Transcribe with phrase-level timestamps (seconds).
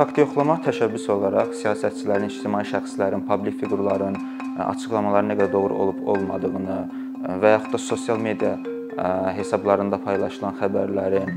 [0.00, 4.14] Fakt yoxlama təşəbbüs olaraq siyasətçilərin, ictimai şəxslərin, publik fiqurların
[4.64, 6.76] açıqlamaları nə qədər doğru olub-olmadığını
[7.42, 8.54] və yaxud da sosial media
[9.36, 11.34] hesablarında paylaşılan xəbərlərin,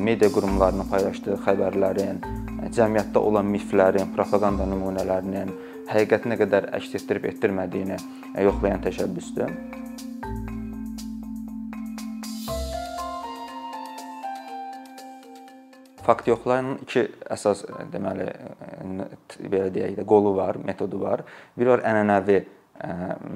[0.00, 2.22] media qurumlarının paylaşdığı xəbərlərin,
[2.78, 5.52] cəmiyyətdə olan miflərin, propaqanda nümunələrinin
[5.92, 8.00] həqiqəti nə qədər əks etdirib etdirmədiyini
[8.48, 9.52] yoxlayan təşəbbüsdür.
[16.08, 18.30] Fakt yoxlamanın iki əsas deməli
[19.44, 21.20] belə deyək də qolu var, metodu var.
[21.52, 22.38] Biri var ənənəvi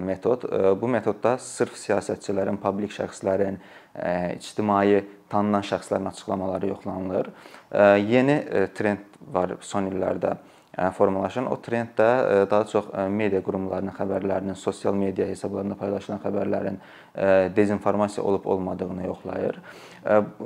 [0.08, 0.46] metod.
[0.80, 3.58] Bu metodda sırf siyasətçilərin, publik şəxslərin,
[4.38, 7.28] ictimai tanınan şəxslərin açıqlamaları yoxlanılır.
[8.08, 8.38] Yeni
[8.78, 10.38] trend var son illərdə
[10.96, 11.46] formalaşan.
[11.52, 12.08] O trend də
[12.50, 16.78] daha çox media qurumlarının xəbərlərinin, sosial media hesablarında paylaşılan xəbərlərin
[17.56, 19.60] dezinformasiya olub-olmadığını yoxlayır.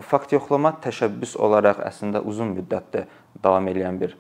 [0.03, 3.07] Fakt yoxlama təşəbbüs olaraq əslində uzun müddətdir
[3.43, 4.17] davam edən bir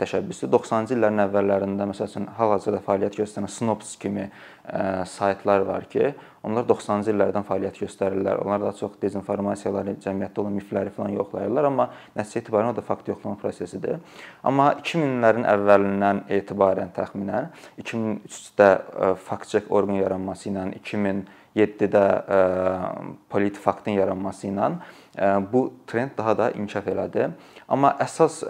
[0.00, 4.30] təşəbbüsü 90-cı illərin əvvəllərində məsəl üçün hal-hazırda fəaliyyət göstərən Snops kimi
[5.12, 6.14] saytlar var ki,
[6.46, 8.40] onlar 90-cı illərdən fəaliyyət göstərirlər.
[8.46, 13.12] Onlar daha çox dezinformasiyaları, cəmiyyətdə olan mifləri falan yoxlayırlar, amma nəticə etibarilə o da fakt
[13.12, 14.00] yoxlama prosesidir.
[14.46, 17.50] Amma 2000-lərin əvvəlindən etibarən təxminən
[17.82, 18.70] 2003-də
[19.26, 22.06] fakt-çek orqan yaranması ilə 2007-də
[23.32, 24.70] Politfaktın yaranması ilə
[25.52, 27.30] bu trend daha da inkişaf elədi.
[27.68, 28.42] Amma əsas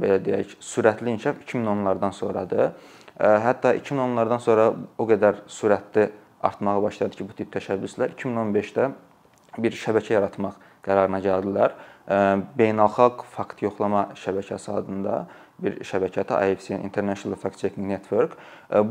[0.00, 2.74] belə deyək, sürətli inkişaf 2010-lardan sonradır.
[3.16, 6.10] Hətta 2010-lardan sonra o qədər sürətli
[6.44, 8.90] artmağa başladı ki, bu tip təşəbbüslər 2015-də
[9.56, 11.74] bir şəbəkə yaratmaq qərarına gəldilər.
[12.60, 15.24] Beynəlxalq fakt yoxlama şəbəkəsi adında
[15.62, 18.34] bir şəbəkədir, IFCN International Fact Checking Network.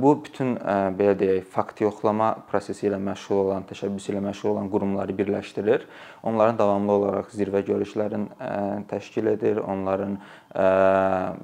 [0.01, 0.55] Bu bütün
[0.97, 5.85] belə deyək, fakt yoxlama prosesi ilə məşğul olan, təşəbbüs ilə məşğul olan qurumları birləşdirir.
[6.23, 8.25] Onların davamlı olaraq zirvə görüşlərin
[8.89, 10.17] təşkil edir, onların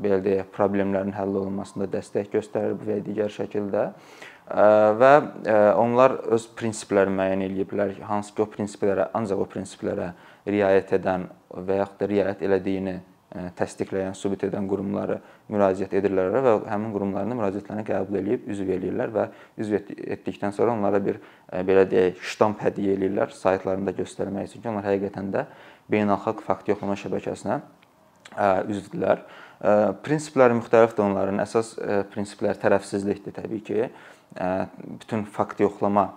[0.02, 3.92] belə deyək, problemlərin həll olunmasında dəstək göstərir və digər şəkildə
[4.98, 5.14] və
[5.80, 7.94] onlar öz prinsiplərini müəyyən ediblər.
[8.10, 10.12] Hansı ki, o prinsiplərə, ancaq o prinsiplərə
[10.50, 12.98] riayət edən və yaxud da riayət elədiyini
[13.32, 15.22] təsdiqləyən, sübut edən qurumlara
[15.52, 19.28] müraciət edirlər və həmin qurumların müraciətlərini qəbul edib üzv eləyirlər və
[19.64, 21.22] üzv etdikdən sonra onlara bir
[21.68, 25.46] belə deyək, ştamp hədiyyə eləyirlər saytlarında göstərmək üçün ki, onlar həqiqətən də
[25.92, 27.62] beynəlxalq fakt yoxlama şəbəkəsinə
[28.72, 29.24] üzvdürlər.
[30.04, 31.40] Prinsipləri müxtəlifdir onların.
[31.44, 31.74] Əsas
[32.12, 33.90] prinsiplər tərəfsizlikdir təbii ki.
[35.02, 36.10] Bütün fakt yoxlama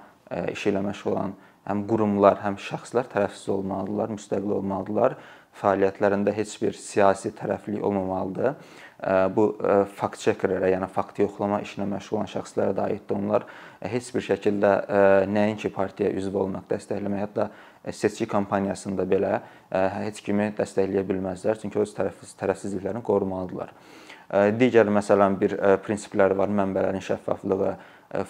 [0.50, 5.16] işi ilə məşğul olan həm qurumlar, həm şəxslər tərəfsiz olmalıdırlar, müstəqil olmalıdırlar
[5.60, 8.56] fəaliyyətlərində heç bir siyasi tərəflik olmamalıdır.
[9.36, 9.44] Bu
[9.98, 13.18] fakt checkerlərə, yəni fakt yoxlama işinə məşğul olan şəxslərə də aiddir.
[13.18, 13.44] Onlar
[13.84, 14.70] heç bir şəkildə
[15.28, 17.48] nəinki partiyaya üzv olmaq, dəstəkləmək, hətta
[17.92, 19.34] seçki kampaniyasında belə
[19.98, 23.74] heç kimi dəstəkləyə bilməzlər, çünki öz tərəfsiz tərəfsizliklərini qorumalıdırlar.
[24.56, 27.74] Digər məsələn bir prinsipləri var, mənbələrin şəffaflığı,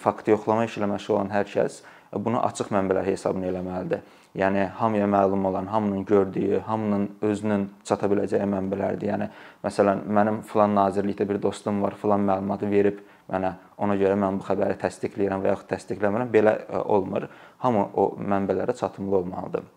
[0.00, 4.02] fakt yoxlama işi ilə məşğul olan hər kəs bunu açıq mənbələr hesabına eləməlidir.
[4.34, 9.06] Yəni hamıya məlum olan, hamının gördüyü, hamının özünün çata biləcəyi mənbələrdir.
[9.12, 9.28] Yəni
[9.62, 12.98] məsələn, mənim filan nazirlikdə bir dostum var, filan məlumatı verib
[13.30, 16.32] mənə, ona görə mən bu xəbəri təsdiqləyirəm və yaxud təsdiqləmirəm.
[16.34, 17.28] Belə olmur.
[17.62, 19.70] Hamı o mənbələrə çatımlı olmalıdır.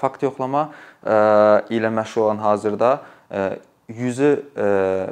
[0.00, 0.70] Fakt yoxlama
[1.70, 2.92] ilə məşğul olan hazırda
[3.88, 4.30] yüzü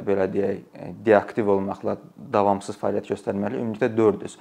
[0.05, 0.59] belə deyək,
[1.05, 1.95] deaktiv olmaqla
[2.33, 4.37] davamsız fəaliyyət göstərməli ümumilikdə 400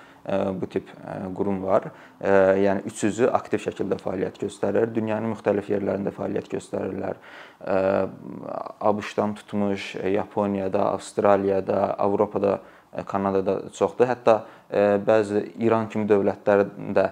[0.60, 0.90] bu tip
[1.38, 1.88] qurum var.
[2.20, 4.90] Yəni 300-ü aktiv şəkildə fəaliyyət göstərir.
[4.92, 7.20] Dünyanın müxtəlif yerlərində fəaliyyət göstərirlər.
[8.90, 12.58] ABŞ-dan tutmuş, Yaponiyada, Avstraliyada, Avropada,
[13.06, 14.08] Kanadada çoxdur.
[14.12, 14.42] Hətta
[15.06, 17.08] bəzi İran kimi dövlətlərin də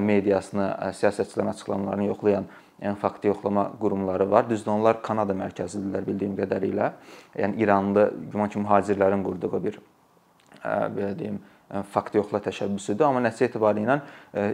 [0.00, 2.46] mediasını, siyasətçilərin açıqlamalarını yoxlayan
[2.80, 4.48] yəni fakt yoxlama qurumları var.
[4.50, 6.90] Düzdür, onlar Kanada mərkəzlidirlər bildiyim qədərilə.
[7.38, 9.80] Yəni İranlı güman ki, mühacirlərin qurduğu bir
[10.64, 11.38] belə deyim,
[11.92, 14.00] fakt yoxla təşəbbüsüdür, amma nəticə etibarilə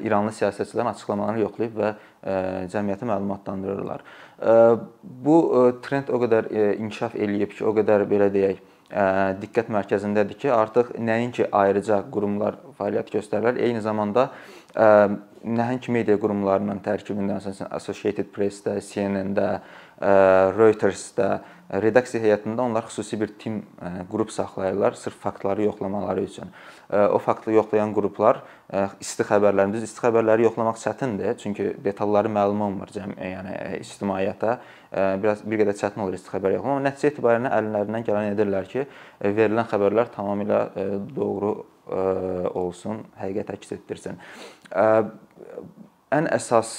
[0.04, 1.92] İranlı siyasətçilərin açıqlamalarını yoxlayıb və
[2.74, 4.04] cəmiyyəti məlumatlandırırlar.
[5.02, 5.36] Bu
[5.86, 8.60] trend o qədər inkişaf eləyib ki, o qədər belə deyək,
[8.90, 14.28] diqqət mərkəzindədir ki, artıq nəinki ayrıca qurumlar fəaliyyət göstərirlər, eyni zamanda
[14.76, 19.48] nəhəng media qurumlarının tərkibində, məsələn, Associated Press-də, CNN-də,
[20.56, 21.30] Reuters-də,
[21.70, 23.62] redaksiya heyətində onlar xüsusi bir tim
[24.10, 26.50] qrup saxlayırlar sırf faktları yoxlamaları üçün.
[26.92, 28.42] O faktı yoxlayan qruplar
[29.00, 34.56] isti xəbərlərini, düz isti xəbərləri yoxlamaq çətindir, çünki detalları məlum olmur cəm, yəni ictimaiyyətə.
[35.22, 38.86] Biraz bir qədər çətin olur isti xəbər yoxlamaq, amma nəticə etibarilə əllərindən gələn edirlər ki,
[39.26, 40.60] verilən xəbərlər tamamilə
[41.16, 41.56] doğru
[42.54, 44.22] olsun, həqiqət əks etdirsin.
[46.14, 46.72] Ən əsas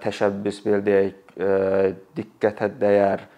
[0.00, 1.36] təşəbbüs belə deyək,
[2.16, 3.28] diqqətə dəyər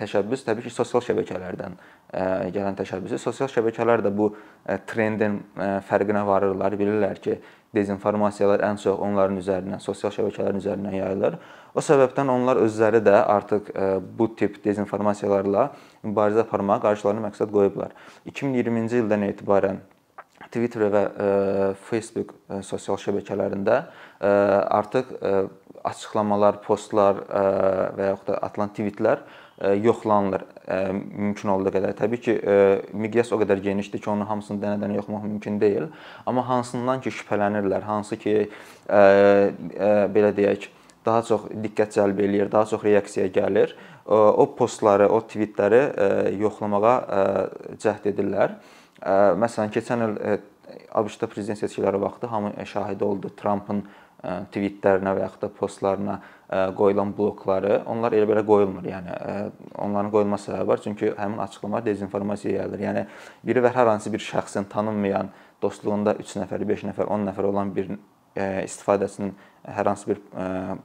[0.00, 1.78] təşəbbüs təbii ki, sosial şəbəkələrdən
[2.54, 3.20] gələn təşəbbüsdür.
[3.22, 4.32] Sosial şəbəkələr də bu
[4.90, 5.40] trendin
[5.88, 7.38] fərqinə varırlar, bilirlər ki,
[7.74, 11.38] dezinformasiyalar ən çox onların üzərindən, sosial şəbəkələrin üzərindən yayılır.
[11.70, 13.70] O səbəbdən onlar özləri də artıq
[14.18, 15.68] bu tip dezinformasiyalarla
[16.02, 17.94] mübarizə aparmağa qarşılarına məqsəd qoyublar.
[18.26, 19.78] 2020-ci ildən etibarən
[20.50, 21.04] Twitter və
[21.88, 22.34] Facebook
[22.66, 23.76] sosial şəbəkələrində
[24.20, 25.14] artıq
[25.86, 27.22] açıqlamalar, postlar
[27.96, 29.22] və yaxud da atılan tweetlər
[29.60, 30.42] yoxlanılır
[30.96, 31.94] mümkün olduğu qədər.
[31.98, 32.34] Təbii ki,
[32.96, 35.88] miqyas o qədər genişdir ki, onun hamısını dənə-dənə yoxlamaq mümkün deyil.
[36.26, 38.34] Amma hansından ki şübhələnirlər, hansı ki
[38.88, 40.70] belə deyək,
[41.04, 43.76] daha çox diqqət cəlb eləyir, daha çox reaksiya gəlir,
[44.08, 45.82] o postları, o tweetləri
[46.40, 46.96] yoxlamağa
[47.80, 48.56] cəhd edirlər.
[49.00, 50.16] Məsələn, keçən il
[50.94, 53.82] ABŞ-da prezident seçkiləri vaxtı hamı şahidi oldu Trampın
[54.20, 56.18] tweetlərinə və yaxud da postlarına
[56.76, 58.84] qoyulan blokları, onlar elə belə qoyulmur.
[58.84, 59.14] Yəni
[59.80, 62.84] onların qoyulma səbəbi var, çünki həmin açıqlamalar dezinformasiya yayılır.
[62.84, 63.06] Yəni
[63.46, 65.32] biri və hər hansı bir şəxsin tanınmayan,
[65.62, 67.94] dostluğunda 3 nəfər, 5 nəfər, 10 nəfər olan bir
[68.36, 70.20] istifadəçinin hər hansı bir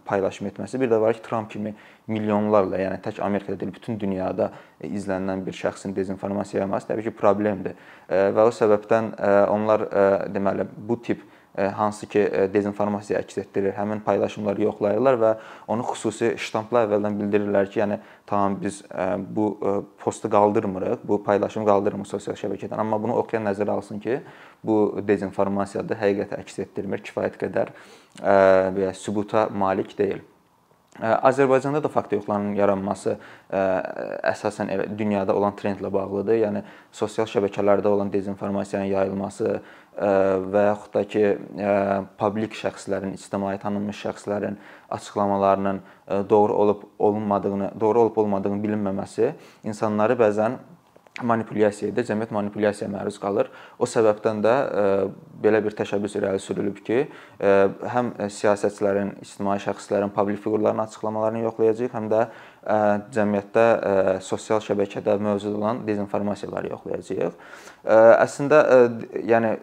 [0.05, 1.71] paylaşım etməsi, bir də var ki, Tramp kimi
[2.11, 4.49] milyonlarla, yəni tək Amerikada deyil, bütün dünyada
[4.83, 7.77] izlənilən bir şəxsin dezinformasiya yayması təbii ki, problemdir.
[8.09, 9.13] Və o səbəbdən
[9.53, 9.87] onlar
[10.35, 11.23] deməli bu tip
[11.55, 12.21] hansı ki
[12.53, 15.31] dezinformasiya əks etdirir, həmin paylaşımları yoxlayırlar və
[15.71, 18.81] onu xüsusi ştampla əvvəldən bildirirlər ki, yəni tamam biz
[19.37, 19.47] bu
[20.03, 22.75] postu qaldırmırıq, bu paylaşımı qaldırmırıq sosial şəbəkədən.
[22.83, 24.19] Amma bunu oxuyan nəzərə alsın ki,
[24.63, 27.75] bu dezinformasiyadır, həqiqəti əks etdirmir, kifayət qədər
[28.21, 30.23] belə sübuta malik deyil.
[30.95, 33.17] Azərbaycanda da fakt yoxlarının yaranması
[33.51, 36.37] əsasən dünyada olan trendlə bağlıdır.
[36.39, 36.61] Yəni
[36.95, 39.59] sosial şəbəkələrdə olan dezinformasiyanın yayılması
[39.95, 41.23] və yaxud da ki,
[42.19, 44.59] publik şəxslərin, ictimai tanınmış şəxslərin
[44.91, 45.81] açıqlamalarının
[46.29, 49.33] doğru olub olmadığını, doğru olub olmadığını bilinməməsi
[49.63, 50.59] insanları bəzən
[51.23, 53.47] manipulyasiya edir, cəmiyyət manipulyasiyaya məruz qalır.
[53.79, 54.55] O səbəbdən də
[55.39, 57.05] belə bir təşəbbüs irəli sürülüb ki,
[57.93, 62.25] həm siyasətçilərin, ictimai şəxslərin, publik fiqurların açıqlamalarını yoxlayacağıq, həm də
[62.65, 63.65] cəmiyyətdə
[64.25, 67.37] sosial şəbəkədə mövcud olan dezinformasiyaları yoxlayacağıq.
[67.85, 68.61] Əslində
[69.21, 69.55] yəni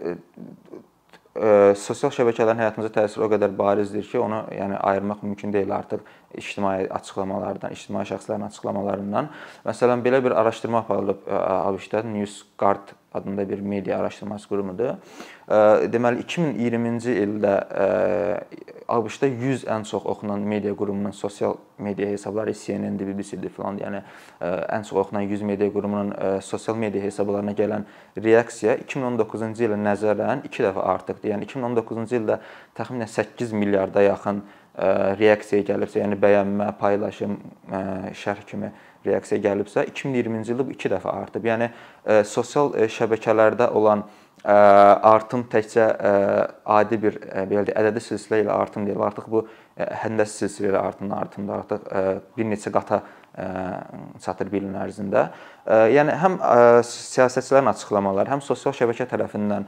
[1.80, 6.02] sosial şəbəkələrin həyatımıza təsiri o qədər barizdir ki, onu yəni ayırmaq mümkün deyil artıq
[6.36, 9.30] ictimai açıqlamalardan, ictimai şəxslərin açıqlamalarından.
[9.64, 14.94] Məsələn, belə bir araşdırma aparılıb ABŞ-da NewsGuard adında bir media araşdırması qurumudur.
[15.92, 17.54] Deməli 2020-ci ildə
[18.92, 24.02] ABŞ-da 100 ən çox oxunan media qurumunun sosial media hesabları CNN-dir, BBC-dir filan, yəni
[24.40, 27.86] ən çox oxunan 100 media qurumunun sosial media hesablarına gələn
[28.16, 31.34] reaksiya 2019-cu ilə nəzərən 2 dəfə artıqdır.
[31.34, 32.40] Yəni 2019-cu ildə
[32.78, 34.42] təxminən 8 milyarda yaxın
[35.18, 37.36] reaksiya gəlibsə, yəni bəyənmə, paylaşım,
[38.16, 38.72] şərh kimi
[39.06, 41.46] reaksiya gəlibsə, 2020-ci ildə bu 2 dəfə artıb.
[41.48, 41.70] Yəni
[42.28, 44.04] sosial şəbəkələrdə olan
[44.42, 45.86] artım təkcə
[46.76, 49.02] adi bir belə deyək, ədədi silsilə ilə artım deyil.
[49.06, 49.44] Artıq bu
[49.78, 51.60] həndəs silsilə ilə artımdan artımdır.
[51.62, 51.80] Artıq
[52.36, 53.02] bir neçə qata
[53.32, 55.22] çatır bir ilin ərzində.
[55.64, 56.34] Yəni həm
[56.84, 59.64] siyasətçilərin açıqlamaları, həm sosial şəbəkə tərəfindən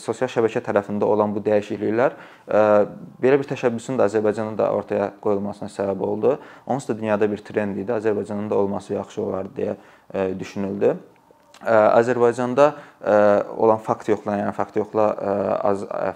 [0.00, 2.16] sosial şəbəkə tərəfində olan bu dəyişikliklər
[3.20, 6.38] belə bir təşəbbüsün də Azərbaycanda da ortaya qoyulmasına səbəb oldu.
[6.66, 7.92] Onsuz da dünyada bir trend idi.
[7.92, 10.96] Azərbaycanın da olması yaxşı olardı deyə düşünüldü.
[11.62, 12.72] Azərbaycanda
[13.54, 15.04] olan fakt yoxlayan, yəni fakt yoxla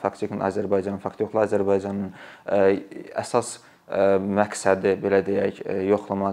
[0.02, 2.11] fakt checkin Azərbaycan, fakt yoxla Azərbaycanın
[3.20, 6.32] əsas məqsədi belə deyək, yoxlama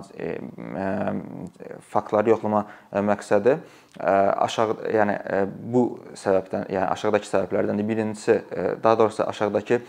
[1.94, 2.64] faktları yoxlama
[3.06, 3.60] məqsədi
[4.02, 5.18] aşağı yəni
[5.74, 5.84] bu
[6.18, 7.88] səbəbdən, yəni aşağıdakı səbəblərdəndir.
[7.88, 8.40] Birincisi,
[8.84, 9.82] daha doğrusu aşağıdakı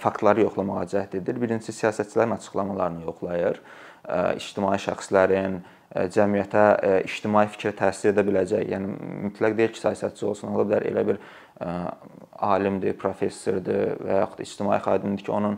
[0.00, 1.40] faktları yoxlamağa cəhd edir.
[1.40, 3.60] Birincisi siyasətçilərin açıqlamalarını yoxlayır.
[4.40, 5.60] İctimai şəxslərin,
[6.16, 6.64] cəmiyyətə
[7.04, 8.86] ictimai fikrə təsir edə biləcək, yəni
[9.28, 11.20] mütləq deyil ki, siyasətçi olsun, ola bilər elə bir
[12.38, 15.56] alimdir, professordur və yaxud ictimai xadimdir ki, onun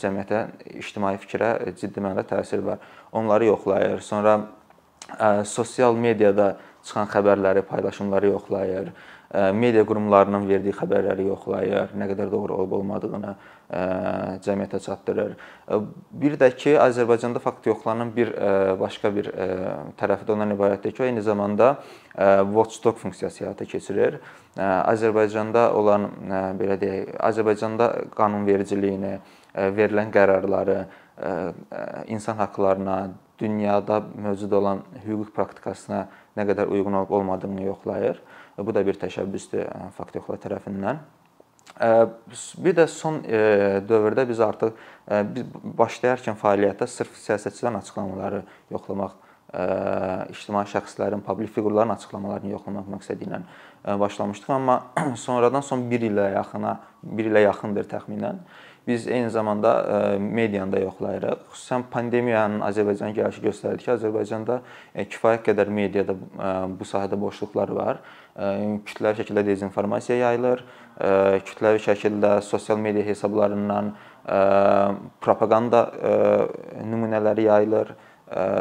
[0.00, 0.40] cəmiyyətə,
[0.80, 2.82] ictimai fikrə ciddi mənada təsiri var.
[3.12, 4.00] Onları yoxlayır.
[4.00, 4.40] Sonra
[5.46, 8.92] sosial mediada çıxan xəbərləri, paylaşımları yoxlayır.
[9.30, 13.36] Media qurumlarının verdiyi xəbərləri yoxlayır, nə qədər doğru olub-olmadığını
[14.42, 15.36] cəmiyyətə çatdırır.
[16.22, 18.32] Bir də ki, Azərbaycanda fakt yoxlanan bir
[18.80, 19.30] başqa bir
[20.00, 21.76] tərəfi də ondan ibarətdir ki, o eyni zamanda
[22.16, 24.18] watchdog funksiyası həyata keçirir.
[24.58, 26.10] Azərbaycanda olan
[26.58, 29.14] belə deyək, Azərbaycanda qanunvericiliyini,
[29.54, 30.80] verilən qərarları,
[32.10, 33.02] insan haqqlarına,
[33.40, 37.62] dünyada mövcud olan hüquq praktikasına nə qədər uyğun olub olmadığını
[38.60, 38.66] yoxlayır.
[38.66, 40.98] Bu da bir təşəbbüsdür fakt yoxla tərəfindən.
[42.58, 44.72] Bir də son dövrdə biz artıq
[45.08, 45.44] biz
[45.78, 49.12] başlayarkən fəaliyyətə sırf siyasətçilərin açıqlamaları yoxlamaq,
[50.30, 53.40] ictimai şəxslərin, publik fiqurların açıqlamalarını yoxlamaq məqsədi ilə
[53.98, 54.82] başlamışdıq, amma
[55.16, 58.42] sonradan son 1 ilə yaxına, 1 ilə yaxındır təxminən
[58.90, 59.72] biz eyni zamanda
[60.18, 61.46] medianı da yoxlayırıq.
[61.54, 64.60] Xüsusən pandemiyanın Azərbaycana gəlişi göstərdi ki, Azərbaycanda
[65.14, 68.02] kifayət qədər mediada bu sahədə boşluqlar var.
[68.90, 70.62] Kütləvi şəkildə dezinformasiya yayılır,
[71.48, 73.94] kütləvi şəkildə sosial media hesablarından
[75.24, 75.86] propaqanda
[76.84, 77.94] nümunələri yayılır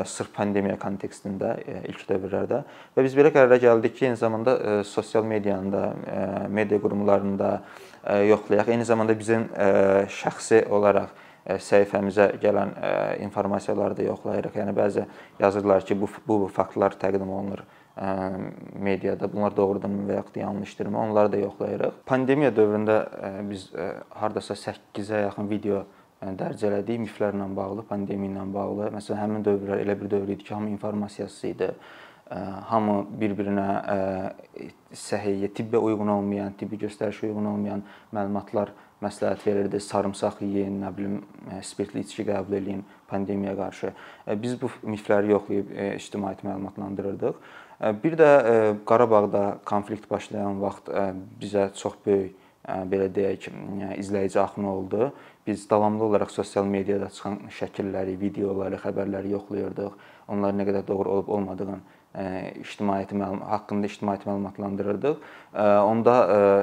[0.05, 2.63] sırf pandemiya kontekstində ilk dövrlərdə
[2.95, 5.83] və biz belə qərara gəldik ki, eyni zamanda sosial medianın da,
[6.49, 7.51] media qurumlarında
[8.25, 8.71] yoxlayaq.
[8.73, 9.45] Eyni zamanda bizim
[10.19, 11.13] şəxsi olaraq
[11.49, 12.73] səhifəmizə gələn
[13.25, 14.57] informasiyaları da yoxlayırıq.
[14.59, 15.05] Yəni bəzi
[15.39, 17.63] yazırlar ki, bu bu faktlar təqdim olunur
[18.73, 19.27] mediada.
[19.31, 20.99] Bunlar doğrudanmı və yaxud yanlışdırmı?
[20.99, 22.03] Onları da yoxlayırıq.
[22.05, 22.99] Pandemiya dövründə
[23.49, 23.69] biz
[24.09, 25.83] hardasa 8-ə yaxın video
[26.19, 28.89] dərc elədik miflərlə bağlı, pandemiya ilə bağlı.
[28.97, 31.71] Məsələn, həmin dövrlər elə bir dövr idi ki, hamı informatsiyasız idi.
[32.69, 33.69] Hamı bir-birinə
[34.93, 37.81] səhiyyə, tibbə uyğun olmayan, tibbi göstərişə uyğun olmayan
[38.13, 39.79] məlumatlar məsləhət verirdi.
[39.81, 41.23] Sarımsaq yeyin, nə bilim,
[41.65, 43.93] spirtli içki qəbul eləyin pandemiyaya qarşı.
[44.43, 47.39] Biz bu mifləri yoxlayıb ictimaiyyəti məlumatlandırırdıq.
[48.03, 48.29] Bir də
[48.85, 50.91] Qarabağda konflikt başlayan vaxt
[51.41, 52.35] bizə çox böyük
[52.91, 53.49] belə deyək,
[53.97, 55.13] izləyici axını oldu.
[55.49, 59.95] Biz davamlı olaraq sosial mediada çıxan şəkilləri, videoları, xəbərləri yoxlayırdıq.
[60.29, 61.79] Onlar nə qədər doğru olub olmadığını
[62.61, 65.25] ictimaiyyəti məlumat haqqında ictimaiyyəti məlumatlandırırdıq.
[65.89, 66.13] Onda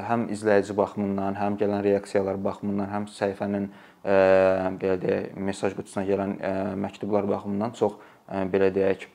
[0.07, 3.67] həm izləyici baxımından, həm gələn reaksiyalar baxımından, həm səhifənin
[4.07, 6.39] belə deyək, mesaj qutusuna gələn
[6.87, 7.99] məktublar baxımından çox
[8.55, 9.09] belə deyək,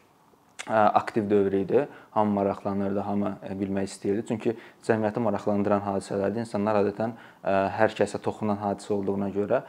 [0.67, 1.87] aktiv dövr idi.
[2.11, 4.25] Hamı maraqlanırdı, hamı bilmək istəyirdi.
[4.27, 7.13] Çünki cəmiyyəti maraqlandıran hadisələrdə insanlar adətən
[7.77, 9.61] hər kəsə toxunan hadisə olduğuna görə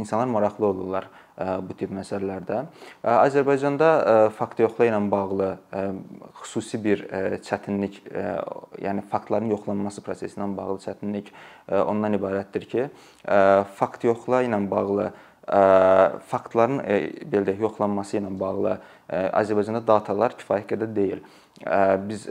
[0.00, 2.62] insanlar maraqlı olurlar bu tip məsələlərdə.
[3.04, 5.50] Azərbaycanda fakt yoxla ilə bağlı
[6.40, 7.04] xüsusi bir
[7.44, 8.00] çətinlik,
[8.80, 11.30] yəni faktların yoxlanması prosesi ilə bağlı çətinlik
[11.84, 12.88] ondan ibarətdir ki,
[13.76, 15.12] fakt yoxla ilə bağlı
[15.44, 18.78] faktların belə deyək, yoxlanması ilə bağlı
[19.36, 21.24] Azərbaycanda datalar kifayət qədər deyil.
[22.08, 22.28] Biz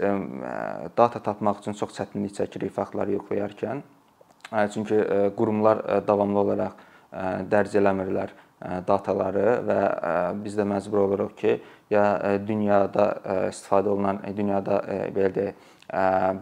[0.98, 3.84] data tapmaq üçün çox çətinlik çəkirik faktları yoxlayarkən.
[4.74, 4.98] Çünki
[5.38, 6.82] qurumlar davamlı olaraq
[7.50, 8.34] dərc eləmirlər
[8.88, 9.80] dataları və
[10.44, 11.56] biz də məcbur oluruq ki,
[11.92, 12.04] ya
[12.48, 13.10] dünyada
[13.50, 14.82] istifadə olunan, dünyada
[15.14, 15.70] belə deyək,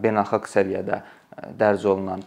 [0.02, 1.02] beynəlxalq səviyyədə
[1.58, 2.22] dərc olunan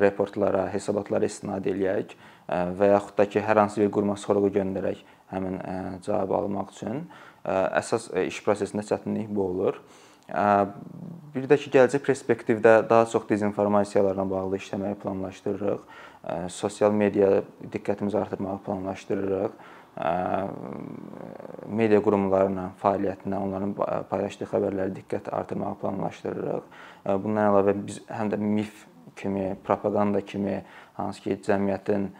[0.00, 2.14] reportlara, hesabatlara istinad eləyək
[2.48, 5.60] və yaxud da ki, hər hansı bir quruma sorğu göndərək həmin
[6.04, 7.06] cavabı almaq üçün
[7.44, 9.80] əsas iş prosesində çətinlik bu olur.
[10.28, 15.80] Bir də ki, gələcək perspektivdə daha çox dezinformasiyalarla bağlı işləməyi planlaşdırırıq.
[16.52, 19.56] Sosial mediaya diqqətimizi artırmağı planlaşdırırıq.
[21.68, 23.72] Media qurumlarına fəaliyyətinə, onların
[24.10, 26.68] paylaşdığı xəbərlərə diqqət artırmağı planlaşdırırıq.
[27.24, 28.84] Bundan əlavə biz həm də mif
[29.16, 30.60] kimi, propaqanda kimi
[31.00, 32.10] hansı ki, cəmiyyətin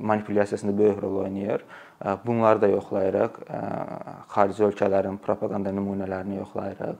[0.00, 1.64] manipulyasiyasında böyük rol oynayır.
[2.26, 3.30] Bunları da yoxlayırıq.
[4.28, 6.98] Xarici ölkələrin propaqanda nümunələrini yoxlayırıq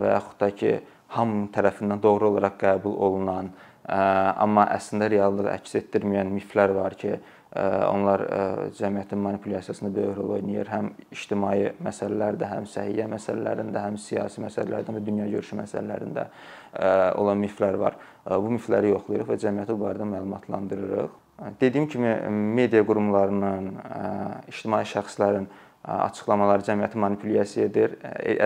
[0.00, 0.80] və yaxud da ki,
[1.12, 3.50] hamı tərəfindən doğru olaraq qəbul olunan,
[3.86, 7.16] amma əslində reallığı əks etdirməyən miflər var ki,
[7.52, 8.22] onlar
[8.78, 10.70] cəmiyyətin manipulyasiyasında böyük rol oynayır.
[10.72, 16.28] Həm ictimai məsələlərdə, həm səhiyyə məsələlərində, həm siyasi məsələlərdə və dünyagörüşü məsələlərində
[17.20, 17.98] olan miflər var.
[18.24, 21.18] Bu mifləri yoxlayırıq və cəmiyyəti bu barədə məlumatlandırırıq.
[21.60, 23.68] Dediyim kimi media qurumlarının,
[24.48, 25.50] ictimai şəxslərin
[25.84, 27.96] açıqlamaları cəmiyyəti manipulyasiya edir.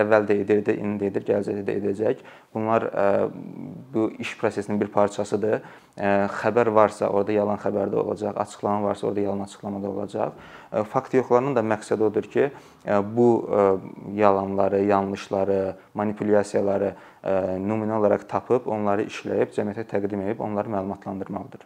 [0.01, 2.23] Əvvəl də edirdi, indi edir, gələcəkdə də edəcək.
[2.55, 2.87] Bunlar
[3.93, 5.61] bu iş prosesinin bir parçasıdır.
[6.41, 10.33] Xəbər varsa, orada yalan xəbər də olacaq, açıqlama varsa, orada yalan açıqlama da olacaq.
[10.89, 12.49] Fakt yoxlarının da məqsədi odur ki,
[13.13, 13.29] bu
[14.17, 15.61] yalanları, yanlışları,
[15.93, 16.93] manipulyasiyaları
[17.61, 21.65] nümunə olaraq tapıb, onları işləyib cəmiyyətə təqdim edib, onları məlumatlandırmaqdır.